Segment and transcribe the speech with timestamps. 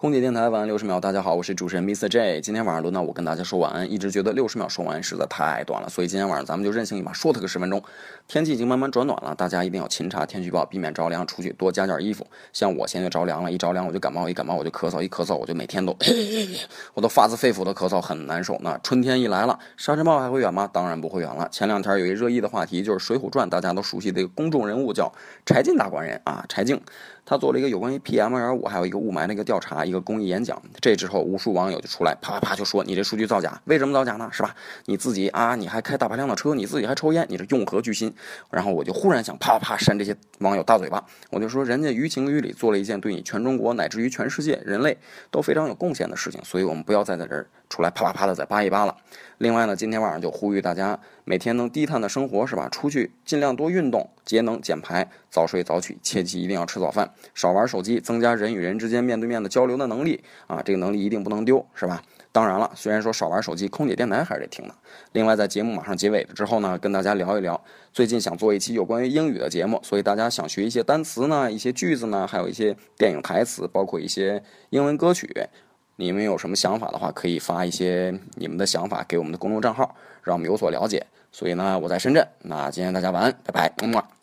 [0.00, 2.06] 空姐电台晚安六十秒，大家好，我是主持人 Mr.
[2.06, 2.40] J。
[2.40, 7.82] 今天晚上轮到我跟大家说晚安，一直觉得六十秒说完实在太短了，所以今天晚上咱们就任性一把，说它个十分钟。
[8.28, 12.24] 天气已经慢慢转暖了，大家一定要勤查天气预报，避免着凉，出去多加件衣服。
[12.52, 15.96] 像我现在着凉了，一着凉我就感冒，一感冒我就咳嗽，一咳嗽我就每天都，
[16.94, 18.56] 我都发自肺腑的咳嗽，很难受。
[18.60, 20.70] 那春天一来了，沙尘暴还会远吗？
[20.72, 21.48] 当然不会远了。
[21.50, 25.12] 前两天有一热议的话题就是《水浒传》，大家都熟悉的一个公众人物叫
[25.44, 26.80] 柴进大官人啊，柴进。
[27.26, 30.60] 他做了一个有关于 PM 二五还有一个雾霾的一个调查，一个公益演讲。
[30.80, 34.28] 这之后，无数网友就出来啪啪啪就说：“你这数据造假，为什么造假呢？
[34.30, 34.54] 是吧？
[34.84, 38.14] 你自己啊，你还开大排量的车，你自己还抽烟，你这用何居心？”
[38.52, 41.04] 然后我就忽然想啪啪啪扇这些网友大嘴巴。
[41.30, 44.96] 我就说，人家于情于理做了一件对你全中国乃至于全世界人类
[45.30, 48.94] 都非常有贡献的事情，所以我们不要再在这儿出来啪啪啪的再扒一扒了。
[49.38, 52.68] 另外呢，今天晚上就呼吁大家每天能低碳的生活是吧？
[52.68, 60.60] 出去尽量多运动，节能减排，早睡早起，切记一定要吃早饭，少玩手机，增加人与人之间面对面的交流的能力啊！
[60.62, 62.02] 这个能力一定不能丢，是吧？
[62.30, 64.74] 当然了，虽然说少玩手机，空姐电台还是得听的。
[65.12, 67.58] 另外，在节目马上结尾了之后呢，跟大家聊一聊，
[67.90, 75.28] 最近想做一期有关于英语的节目，所以大家想学一些单词呢，一些句子呢，还有一些电影台词，包括一些英文歌曲。
[75.96, 81.04] 你们有什么想法的话，可以发一些你们的想法给我们的公众账号，让我们有所了解。
[81.32, 84.17] 所以呢，我在深圳，那今天大家晚安，拜拜，么么。